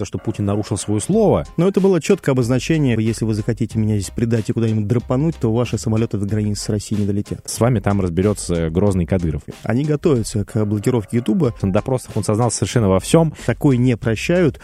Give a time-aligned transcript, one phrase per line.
[0.00, 1.44] То, что Путин нарушил свое слово.
[1.56, 2.96] Но это было четкое обозначение.
[3.00, 6.68] Если вы захотите меня здесь предать и куда-нибудь драпануть, то ваши самолеты до границы с
[6.68, 7.40] Россией не долетят.
[7.50, 9.42] С вами там разберется грозный Кадыров.
[9.64, 11.52] Они готовятся к блокировке Ютуба.
[11.62, 13.34] На допросах он сознался совершенно во всем.
[13.44, 14.60] Такое не прощают.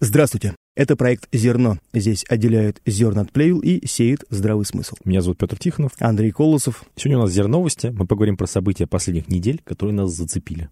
[0.00, 0.57] Здравствуйте.
[0.78, 1.78] Это проект «Зерно».
[1.92, 4.94] Здесь отделяют зерна от плевел и сеют здравый смысл.
[5.04, 5.90] Меня зовут Петр Тихонов.
[5.98, 6.84] Андрей Колосов.
[6.94, 7.88] Сегодня у нас «Зерновости».
[7.88, 10.68] Мы поговорим про события последних недель, которые нас зацепили.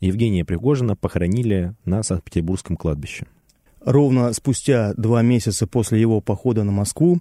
[0.00, 3.26] Евгения Пригожина похоронили на Санкт-Петербургском кладбище.
[3.80, 7.20] Ровно спустя два месяца после его похода на Москву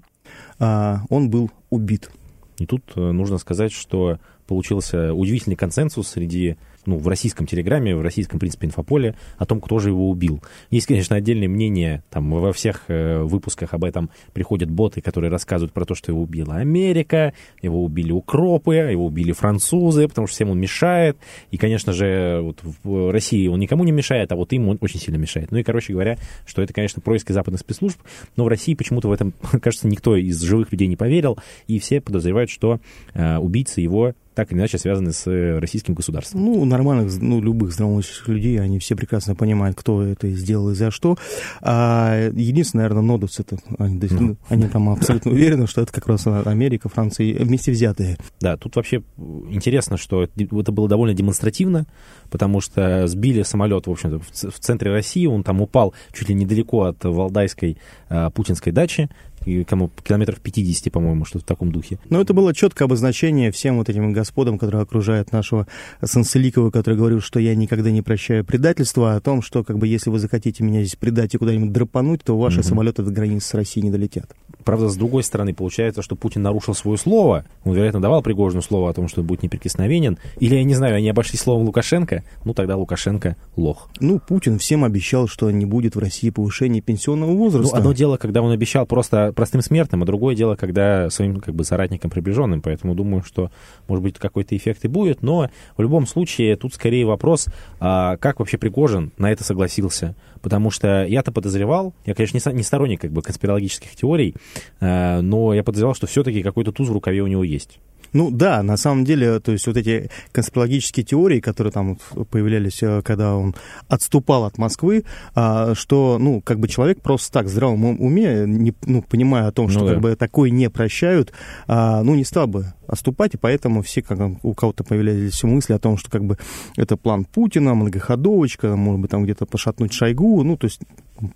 [0.59, 2.11] а, он был убит.
[2.57, 8.01] И тут э, нужно сказать, что получился удивительный консенсус среди ну, в российском телеграме, в
[8.01, 10.41] российском, в принципе, инфополе о том, кто же его убил.
[10.71, 15.73] Есть, конечно, отдельное мнение, там во всех э, выпусках об этом приходят боты, которые рассказывают
[15.73, 20.49] про то, что его убила Америка, его убили укропы, его убили французы, потому что всем
[20.49, 21.17] он мешает.
[21.51, 24.99] И, конечно же, вот в России он никому не мешает, а вот им он очень
[24.99, 25.51] сильно мешает.
[25.51, 27.99] Ну и, короче говоря, что это, конечно, происки западных спецслужб,
[28.37, 31.99] но в России почему-то в этом, кажется, никто из живых людей не поверил, и все
[31.99, 32.79] подозревают, что
[33.13, 36.45] э, убийца его так или иначе связаны с э, российским государством.
[36.45, 40.91] Ну, нормальных, ну, любых здравомыслящих людей, они все прекрасно понимают, кто это сделал и за
[40.91, 41.17] что.
[41.59, 44.37] А единственное, наверное, нодовцы, это, они, ну.
[44.47, 48.17] они там абсолютно уверены, что это как раз Америка, Франция вместе взятые.
[48.39, 49.01] Да, тут вообще
[49.49, 51.87] интересно, что это было довольно демонстративно,
[52.29, 56.83] потому что сбили самолет, в общем-то, в центре России, он там упал чуть ли недалеко
[56.83, 59.09] от Валдайской а, путинской дачи,
[59.45, 61.99] и кому километров 50, по-моему, что-то в таком духе.
[62.09, 65.67] Но это было четкое обозначение всем вот этим господам, которые окружают нашего
[66.03, 70.09] Санселикова, который говорил, что я никогда не прощаю предательства, о том, что как бы если
[70.09, 72.67] вы захотите меня здесь предать и куда-нибудь драпануть, то ваши угу.
[72.67, 74.33] самолеты до границы с Россией не долетят.
[74.67, 77.45] Правда, с другой стороны, получается, что Путин нарушил свое слово.
[77.63, 80.17] Он, вероятно, давал Пригожину слово о том, что будет неприкосновенен.
[80.41, 82.25] Или, я не знаю, они обошли словом Лукашенко.
[82.43, 83.89] Ну, тогда Лукашенко лох.
[84.01, 87.75] Ну, Путин всем обещал, что не будет в России повышения пенсионного возраста.
[87.75, 91.55] Ну, одно дело, когда он обещал просто простым смертным, а другое дело, когда своим как
[91.55, 92.61] бы соратникам приближенным.
[92.61, 93.51] Поэтому думаю, что,
[93.87, 95.23] может быть, какой-то эффект и будет.
[95.23, 97.45] Но в любом случае тут скорее вопрос,
[97.79, 100.13] а как вообще Пригожин на это согласился.
[100.41, 104.35] Потому что я-то подозревал, я, конечно, не сторонник как бы конспирологических теорий,
[104.79, 107.79] но я подозревал, что все-таки какой-то туз в рукаве у него есть.
[108.13, 111.97] Ну да, на самом деле, то есть вот эти конспирологические теории, которые там
[112.31, 113.55] появлялись, э, когда он
[113.87, 115.03] отступал от Москвы,
[115.35, 119.51] а, что, ну, как бы человек просто так в здравом уме, не, ну, понимая о
[119.51, 119.93] том, что ну, да.
[119.93, 121.33] как бы такое не прощают,
[121.67, 125.79] а, ну, не стал бы отступать, и поэтому все, как у кого-то появлялись мысли о
[125.79, 126.37] том, что как бы
[126.77, 130.79] это план Путина, многоходовочка, может быть, там где-то пошатнуть Шойгу, ну, то есть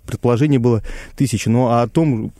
[0.06, 0.82] предположение было
[1.16, 2.32] тысячи, но о том,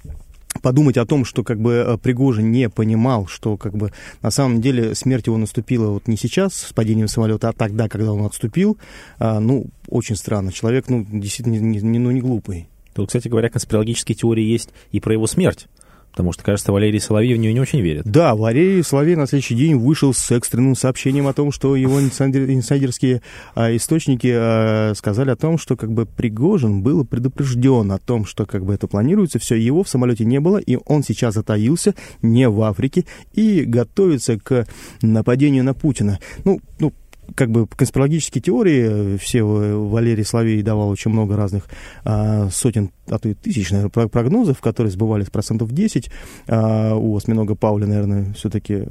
[0.60, 4.60] подумать о том, что как бы э, Пригожин не понимал, что как бы на самом
[4.60, 8.78] деле смерть его наступила вот не сейчас с падением самолета, а тогда, когда он отступил,
[9.18, 10.52] а, ну, очень странно.
[10.52, 12.68] Человек, ну, действительно, не, не, ну, не глупый.
[12.94, 15.66] Тут, кстати говоря, конспирологические теории есть и про его смерть.
[16.12, 18.04] Потому что, кажется, Валерий Соловей в нее не очень верит.
[18.04, 23.22] Да, Валерий Соловей на следующий день вышел с экстренным сообщением о том, что его инсайдерские
[23.54, 28.44] а, источники а, сказали о том, что как бы Пригожин был предупрежден о том, что
[28.44, 32.48] как бы это планируется, все, его в самолете не было, и он сейчас затаился не
[32.48, 34.66] в Африке и готовится к
[35.00, 36.18] нападению на Путина.
[36.44, 36.92] Ну, ну,
[37.34, 41.64] как бы конспирологические теории, все Валерий Славей давал очень много разных
[42.04, 46.10] а, сотен, а то и тысяч, наверное, прогнозов, которые сбывались процентов 10.
[46.48, 48.84] А, у осьминога Пауля, наверное, все-таки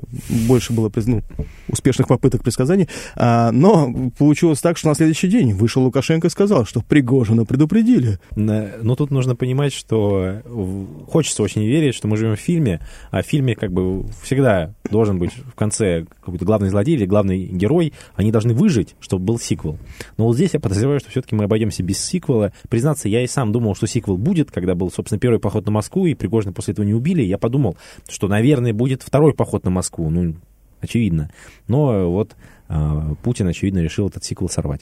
[0.48, 1.22] больше было ну,
[1.68, 2.88] успешных попыток предсказаний.
[3.16, 8.20] А, но получилось так, что на следующий день вышел Лукашенко и сказал, что Пригожина предупредили.
[8.36, 10.42] Но ну, тут нужно понимать, что
[11.08, 15.18] хочется очень верить, что мы живем в фильме, а в фильме как бы всегда должен
[15.18, 19.78] быть в конце какой-то главный злодей или главный герой, они должны выжить, чтобы был сиквел.
[20.18, 22.52] Но вот здесь я подозреваю, что все-таки мы обойдемся без сиквела.
[22.70, 26.06] Признаться, я и сам думал, что сиквел будет, когда был, собственно, первый поход на Москву,
[26.06, 27.22] и Пригожина после этого не убили.
[27.22, 27.78] Я подумал,
[28.08, 30.10] что, наверное, будет второй поход на Москву.
[30.10, 30.36] Ну,
[30.80, 31.32] очевидно.
[31.68, 32.36] Но вот
[32.70, 34.81] э, Путин, очевидно, решил этот сиквел сорвать.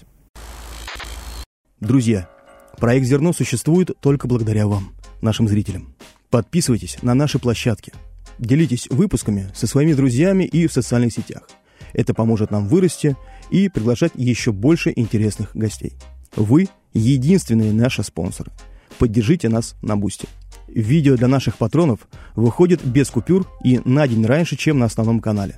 [1.80, 2.30] Друзья,
[2.78, 5.96] проект «Зерно» существует только благодаря вам, нашим зрителям.
[6.30, 7.94] Подписывайтесь на наши площадки.
[8.38, 11.50] Делитесь выпусками со своими друзьями и в социальных сетях.
[11.94, 13.16] Это поможет нам вырасти
[13.50, 15.94] и приглашать еще больше интересных гостей.
[16.36, 18.52] Вы– единственные наши спонсоры.
[19.00, 20.28] Поддержите нас на Бусте.
[20.68, 25.56] Видео для наших патронов выходит без купюр и на день раньше, чем на основном канале.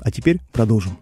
[0.00, 0.96] А теперь продолжим.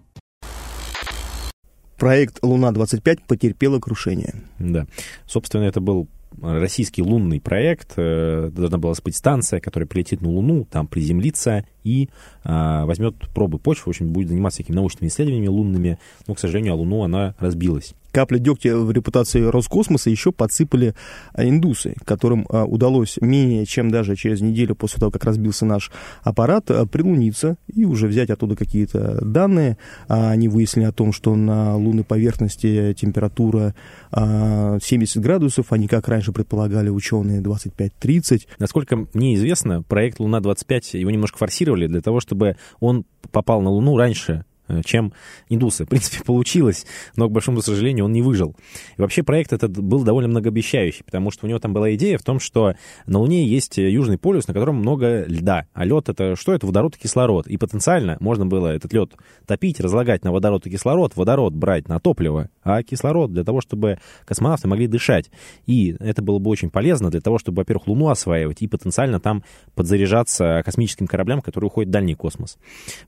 [1.96, 4.34] Проект «Луна-25» потерпела крушение.
[4.58, 4.86] Да.
[5.26, 6.08] Собственно, это был
[6.42, 7.92] российский лунный проект.
[7.96, 12.08] Э, должна была быть станция, которая прилетит на Луну, там приземлится и
[12.44, 15.98] э, возьмет пробы почвы, в общем, будет заниматься всякими научными исследованиями лунными.
[16.26, 20.94] Но, к сожалению, о Луну она разбилась капли дегтя в репутации Роскосмоса еще подсыпали
[21.34, 25.90] а, индусы, которым а, удалось менее чем даже через неделю после того, как разбился наш
[26.22, 29.76] аппарат, а, прилуниться и уже взять оттуда какие-то данные.
[30.08, 33.74] Они выяснили о том, что на лунной поверхности температура
[34.12, 38.46] 70 градусов, а не как раньше предполагали ученые 25-30.
[38.58, 43.98] Насколько мне известно, проект «Луна-25» его немножко форсировали для того, чтобы он попал на Луну
[43.98, 44.46] раньше
[44.84, 45.12] чем
[45.48, 45.84] индусы.
[45.86, 46.86] В принципе, получилось,
[47.16, 48.56] но, к большому сожалению, он не выжил.
[48.96, 52.22] И вообще проект этот был довольно многообещающий, потому что у него там была идея в
[52.22, 52.74] том, что
[53.06, 55.66] на Луне есть Южный полюс, на котором много льда.
[55.72, 56.52] А лед это что?
[56.52, 57.46] Это водород и кислород.
[57.46, 59.12] И потенциально можно было этот лед
[59.46, 63.98] топить, разлагать на водород и кислород, водород брать на топливо, а кислород для того, чтобы
[64.24, 65.30] космонавты могли дышать.
[65.66, 69.44] И это было бы очень полезно для того, чтобы, во-первых, Луну осваивать и потенциально там
[69.74, 72.58] подзаряжаться космическим кораблям, которые уходят в дальний космос.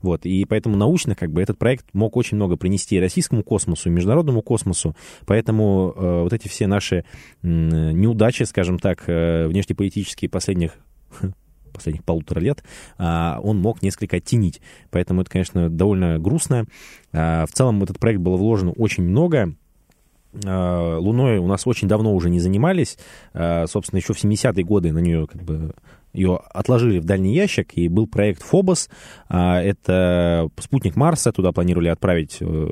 [0.01, 0.25] Вот.
[0.25, 3.91] И поэтому научно как бы этот проект мог очень много принести и российскому космосу, и
[3.91, 4.95] международному космосу,
[5.25, 7.03] поэтому э, вот эти все наши
[7.41, 10.77] э, неудачи, скажем так, э, внешнеполитические последних
[11.79, 12.63] последних полутора лет,
[12.97, 14.61] а, он мог несколько оттенить.
[14.91, 16.65] Поэтому это, конечно, довольно грустно.
[17.13, 19.55] А, в целом, в этот проект было вложено очень много.
[20.45, 22.97] А, Луной у нас очень давно уже не занимались.
[23.33, 25.73] Собственно, еще в 70-е годы на нее как бы
[26.11, 28.89] ее отложили в дальний ящик, и был проект Фобос.
[29.29, 32.69] Это спутник Марса, туда планировали отправить э,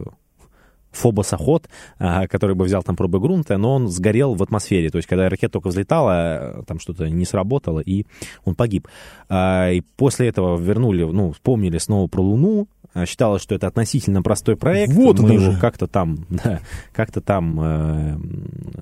[0.97, 4.89] Фобосоход, а, который бы взял там пробы грунта, но он сгорел в атмосфере.
[4.89, 8.05] То есть, когда ракета только взлетала, там что-то не сработало, и
[8.45, 8.87] он погиб.
[9.29, 14.21] А, и после этого вернули, ну, вспомнили снова про Луну, а, считалось, что это относительно
[14.21, 14.93] простой проект.
[14.93, 16.61] Вот мы его как-то там, да,
[16.93, 18.17] как-то там э,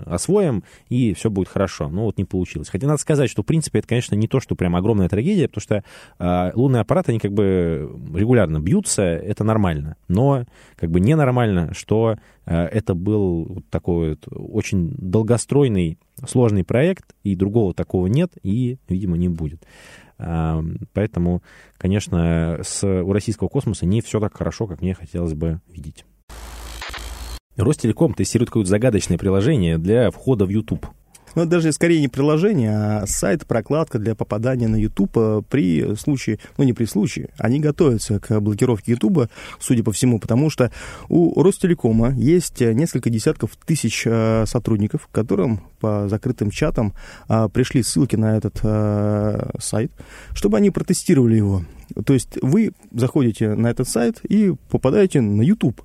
[0.05, 1.89] освоим, и все будет хорошо.
[1.89, 2.69] Но вот не получилось.
[2.69, 5.61] Хотя надо сказать, что, в принципе, это, конечно, не то, что прям огромная трагедия, потому
[5.61, 5.83] что
[6.19, 9.97] э, лунные аппараты, они как бы регулярно бьются, это нормально.
[10.07, 10.45] Но
[10.77, 15.97] как бы ненормально, что э, это был такой вот очень долгостройный,
[16.27, 19.65] сложный проект, и другого такого нет, и, видимо, не будет.
[20.17, 21.43] Поэтому,
[21.77, 26.05] конечно, с, у российского космоса не все так хорошо, как мне хотелось бы видеть.
[27.57, 30.87] Ростелеком тестирует какое-то загадочное приложение для входа в YouTube.
[31.35, 36.39] Ну, даже скорее не приложение, а сайт, прокладка для попадания на YouTube э, при случае,
[36.57, 39.29] ну, не при случае, они готовятся к блокировке YouTube,
[39.59, 40.71] судя по всему, потому что
[41.09, 46.93] у Ростелекома есть несколько десятков тысяч э, сотрудников, которым по закрытым чатам
[47.27, 48.55] э, пришли ссылки на этот
[49.59, 49.91] сайт,
[50.33, 51.63] чтобы они протестировали его.
[52.05, 55.81] То есть вы заходите на этот сайт и попадаете на YouTube.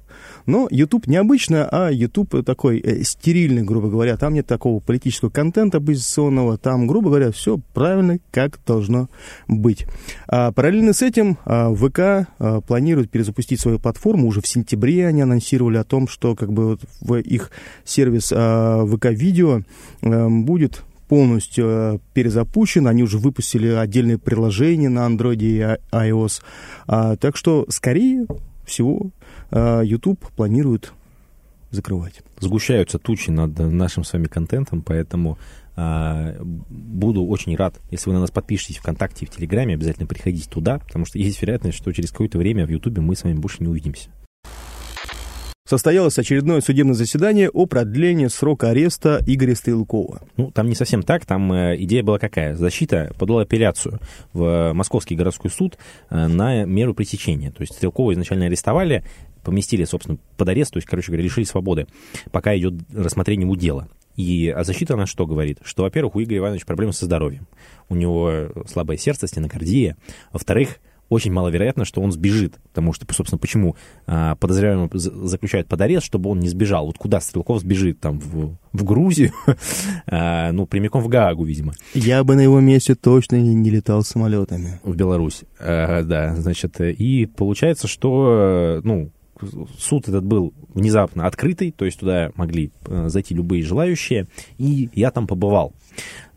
[0.46, 4.16] Но YouTube необычно, а YouTube такой э, стерильный, грубо говоря.
[4.16, 6.58] Там нет такого политического контента оппозиционного.
[6.58, 9.08] Там, грубо говоря, все правильно, как должно
[9.48, 9.86] быть.
[10.26, 14.26] А параллельно с этим а, ВК а, планирует перезапустить свою платформу.
[14.26, 17.50] Уже в сентябре они анонсировали о том, что как бы вот в их
[17.84, 19.60] сервис а, ВК-видео
[20.02, 25.58] а, будет полностью э, перезапущен, они уже выпустили отдельные приложения на Android и
[25.90, 26.40] iOS.
[26.86, 28.28] А, так что, скорее
[28.64, 29.10] всего,
[29.50, 30.92] э, YouTube планирует
[31.72, 32.22] закрывать.
[32.38, 35.36] Сгущаются тучи над нашим с вами контентом, поэтому
[35.74, 40.48] а, буду очень рад, если вы на нас подпишетесь ВКонтакте и в Телеграме, обязательно приходите
[40.48, 43.64] туда, потому что есть вероятность, что через какое-то время в Ютубе мы с вами больше
[43.64, 44.10] не увидимся
[45.70, 50.20] состоялось очередное судебное заседание о продлении срока ареста Игоря Стрелкова.
[50.36, 51.24] Ну, там не совсем так.
[51.26, 52.56] Там э, идея была какая?
[52.56, 54.00] Защита подала апелляцию
[54.32, 55.78] в Московский городской суд
[56.10, 57.52] э, на меру пресечения.
[57.52, 59.04] То есть Стрелкова изначально арестовали,
[59.44, 61.86] поместили, собственно, под арест, то есть, короче говоря, лишили свободы,
[62.32, 63.86] пока идет рассмотрение ему дела.
[64.16, 65.58] И а защита она что говорит?
[65.62, 67.46] Что, во-первых, у Игоря Ивановича проблемы со здоровьем.
[67.88, 69.96] У него слабое сердце, стенокардия.
[70.32, 70.80] Во-вторых,
[71.10, 72.54] очень маловероятно, что он сбежит.
[72.68, 73.76] Потому что, собственно, почему
[74.06, 76.86] а, подозреваемого заключают под арест, чтобы он не сбежал.
[76.86, 78.00] Вот куда Стрелков сбежит?
[78.00, 79.32] Там в, в Грузию?
[80.06, 81.74] а, ну, прямиком в Гаагу, видимо.
[81.92, 84.80] Я бы на его месте точно не летал самолетами.
[84.84, 85.42] В Беларусь.
[85.58, 89.10] А, да, значит, и получается, что, ну,
[89.78, 94.28] суд этот был внезапно открытый, то есть туда могли э, зайти любые желающие,
[94.58, 95.74] и я там побывал.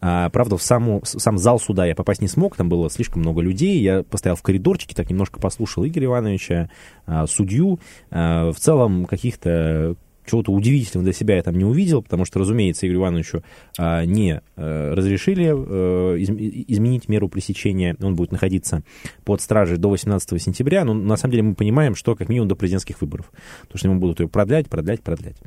[0.01, 3.21] А, правда, в, саму, в сам зал суда я попасть не смог, там было слишком
[3.21, 3.79] много людей.
[3.79, 6.69] Я постоял в коридорчике, так немножко послушал Игоря Ивановича,
[7.05, 7.79] а, судью.
[8.11, 9.95] А, в целом, каких-то
[10.25, 13.43] чего-то удивительного для себя я там не увидел, потому что, разумеется, Игорю Ивановичу
[13.77, 17.95] а, не а, разрешили а, из, изменить меру пресечения.
[18.01, 18.83] Он будет находиться
[19.23, 20.85] под стражей до 18 сентября.
[20.85, 23.31] Но на самом деле мы понимаем, что как минимум до президентских выборов.
[23.61, 25.37] Потому что ему будут ее продлять, продлять, продлять.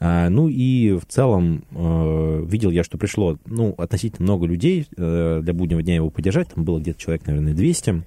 [0.00, 5.40] А, ну и в целом э, видел я, что пришло ну, относительно много людей э,
[5.42, 6.48] для буднего дня его поддержать.
[6.54, 8.04] Там было где-то человек, наверное, 200.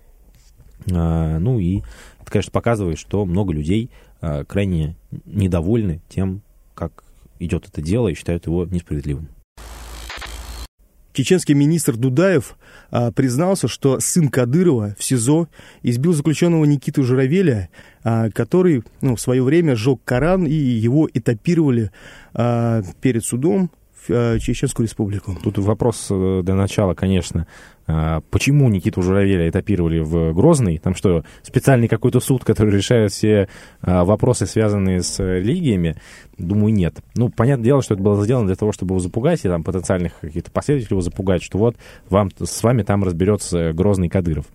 [0.93, 1.81] А, ну и
[2.21, 3.89] это, конечно, показывает, что много людей
[4.47, 6.41] крайне недовольны тем,
[6.73, 7.03] как
[7.39, 9.29] идет это дело и считают его несправедливым.
[11.13, 12.57] Чеченский министр Дудаев
[12.89, 15.49] а, признался, что сын Кадырова в СИЗО
[15.83, 17.69] избил заключенного Никиту Журавеля,
[18.03, 21.91] а, который ну, в свое время сжег Коран, и его этапировали
[22.33, 23.71] а, перед судом
[24.07, 25.37] Чеченскую республику.
[25.43, 27.47] Тут вопрос э, для начала, конечно,
[27.87, 30.77] а, почему Никиту Журавеля этапировали в Грозный?
[30.77, 33.47] Там что, специальный какой-то суд, который решает все
[33.81, 35.97] а, вопросы, связанные с религиями?
[36.37, 36.95] Думаю, нет.
[37.15, 40.13] Ну, понятное дело, что это было сделано для того, чтобы его запугать, и там потенциальных
[40.21, 41.75] каких-то последователей его запугать, что вот
[42.09, 44.45] вам, с вами там разберется Грозный Кадыров.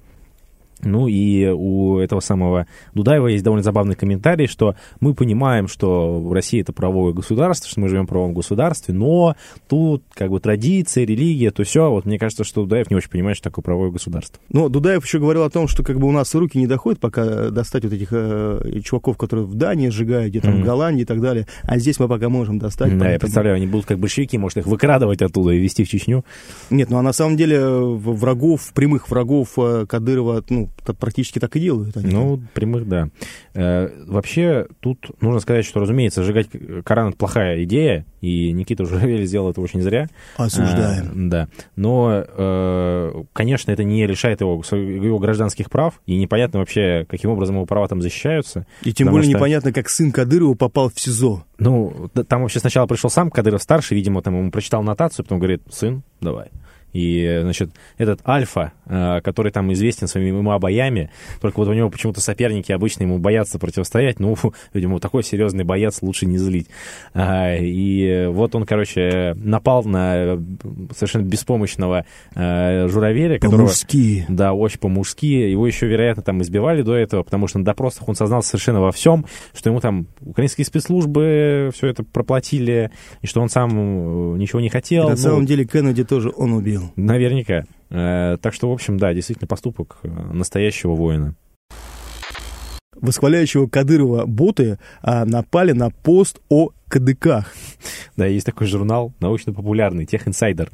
[0.83, 6.61] Ну и у этого самого Дудаева есть довольно забавный комментарий, что мы понимаем, что Россия
[6.61, 9.37] это правовое государство, что мы живем в правовом государстве, но
[9.69, 11.91] тут как бы традиция, религия, то все.
[11.91, 14.41] Вот мне кажется, что Дудаев не очень понимает, что такое правовое государство.
[14.51, 17.51] Но Дудаев еще говорил о том, что как бы у нас руки не доходят пока
[17.51, 20.63] достать вот этих э, чуваков, которые в Дании сжигают, где там mm-hmm.
[20.63, 22.91] в Голландии и так далее, а здесь мы пока можем достать.
[22.91, 23.13] Да, поэтому...
[23.13, 26.25] я представляю, они будут как большевики, может их выкрадывать оттуда и везти в Чечню.
[26.71, 30.66] Нет, ну а на самом деле э, врагов, прямых врагов э, Кадырова, ну,
[30.99, 31.97] практически так и делают.
[31.97, 33.09] Они ну, прямых, да.
[33.55, 36.49] Э, вообще, тут нужно сказать, что, разумеется, сжигать
[36.85, 40.09] Коран— это плохая идея, и Никита Журавель сделал это очень зря.
[40.37, 41.07] Осуждаем.
[41.07, 41.49] А, да.
[41.77, 47.57] Но, э, конечно, это не решает его, его гражданских прав, и непонятно вообще, каким образом
[47.57, 48.67] его права там защищаются.
[48.83, 49.39] И тем более что...
[49.39, 51.45] непонятно, как сын Кадырова попал в СИЗО.
[51.59, 56.03] Ну, там вообще сначала пришел сам Кадыров-старший, видимо, там ему прочитал нотацию, потом говорит, сын,
[56.21, 56.51] давай.
[56.97, 61.11] И, значит, этот Альфа, э, который там известен своими ММА-боями,
[61.43, 64.35] только вот у него почему-то соперники обычно ему боятся противостоять, ну,
[64.73, 66.69] видимо, такой серьезный боец лучше не злить.
[67.13, 70.43] А, и вот он, короче, напал на
[70.97, 73.67] совершенно беспомощного э, журавеля, которого...
[73.67, 74.25] По-мужски.
[74.31, 75.27] Да, очень по-мужски.
[75.27, 78.93] Его еще, вероятно, там избивали до этого, потому что на допросах он сознался совершенно во
[78.93, 83.69] всем, что ему там украинские спецслужбы все это проплатили, и что он сам
[84.35, 85.05] э, ничего не хотел.
[85.05, 86.86] И на ну, самом деле Кеннеди тоже он убил.
[86.97, 87.65] Наверняка.
[87.91, 91.35] Э, так что, в общем, да, действительно поступок э, настоящего воина.
[93.01, 97.53] Восхваляющего Кадырова боты а, напали на пост о кадыках.
[98.17, 100.71] Да, есть такой журнал научно-популярный, Тех Инсайдер.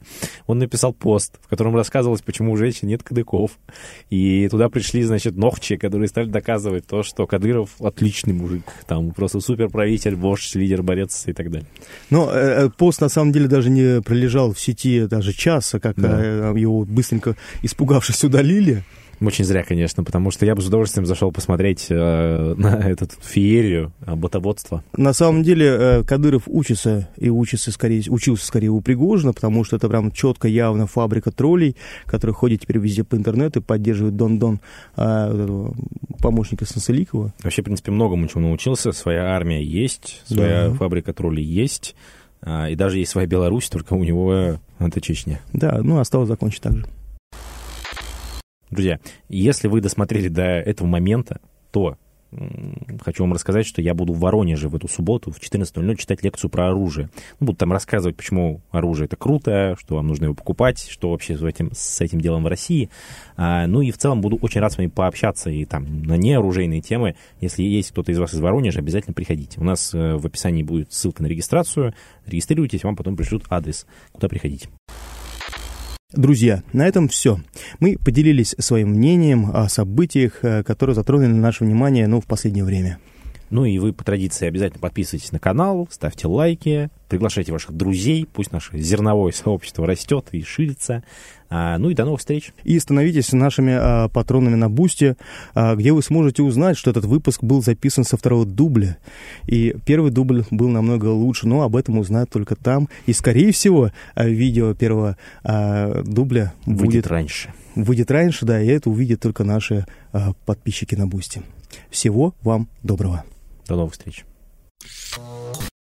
[0.46, 3.52] Он написал пост, в котором рассказывалось, почему у женщин нет кадыков.
[4.10, 8.64] И туда пришли, значит, ногчи, которые стали доказывать то, что Кадыров отличный мужик.
[8.86, 11.68] Там просто суперправитель, вождь, лидер, борец и так далее.
[12.10, 15.96] Но э, э, пост на самом деле даже не пролежал в сети даже часа, как
[15.96, 16.20] да.
[16.22, 18.84] э, его быстренько испугавшись удалили.
[19.20, 23.92] Очень зря, конечно, потому что я бы с удовольствием зашел посмотреть э, на эту феерию
[24.04, 24.82] э, ботоводства.
[24.96, 29.76] На самом деле э, Кадыров учится и учится скорее, учился скорее у Пригожина, потому что
[29.76, 31.76] это прям четко, явно фабрика троллей,
[32.06, 34.60] которая ходит теперь везде по интернету и поддерживает Дон-Дон
[34.96, 35.70] э,
[36.20, 37.32] помощника Сансаликова.
[37.42, 38.92] Вообще, в принципе, многому чему научился.
[38.92, 40.74] Своя армия есть, своя да.
[40.74, 41.94] фабрика троллей есть.
[42.40, 45.40] А, и даже есть своя Беларусь, только у него это Чечня.
[45.52, 46.86] Да, ну осталось закончить так же.
[48.72, 51.40] Друзья, если вы досмотрели до этого момента,
[51.72, 51.98] то
[53.02, 56.48] хочу вам рассказать, что я буду в Воронеже в эту субботу в 14.00 читать лекцию
[56.48, 57.10] про оружие.
[57.38, 61.36] Ну, буду там рассказывать, почему оружие это круто, что вам нужно его покупать, что вообще
[61.36, 62.88] с этим, с этим делом в России.
[63.36, 66.80] А, ну и в целом буду очень рад с вами пообщаться и там на неоружейные
[66.80, 67.16] темы.
[67.42, 69.60] Если есть кто-то из вас из Воронежа, обязательно приходите.
[69.60, 71.92] У нас э, в описании будет ссылка на регистрацию.
[72.24, 74.70] Регистрируйтесь, вам потом пришлют адрес, куда приходить.
[76.12, 77.40] Друзья, на этом все.
[77.80, 82.98] Мы поделились своим мнением о событиях, э, которые затронули наше внимание ну, в последнее время.
[83.52, 88.50] Ну и вы по традиции обязательно подписывайтесь на канал, ставьте лайки, приглашайте ваших друзей, пусть
[88.50, 91.04] наше зерновое сообщество растет и ширится.
[91.50, 92.54] А, ну и до новых встреч.
[92.64, 95.18] И становитесь нашими а, патронами на Бусте,
[95.54, 98.96] а, где вы сможете узнать, что этот выпуск был записан со второго дубля.
[99.46, 102.88] И первый дубль был намного лучше, но об этом узнают только там.
[103.04, 107.52] И, скорее всего, а, видео первого а, дубля выйдет будет раньше.
[107.74, 111.42] Выйдет раньше, да, и это увидят только наши а, подписчики на Бусте.
[111.90, 113.24] Всего вам доброго.
[113.66, 114.24] До новых встреч.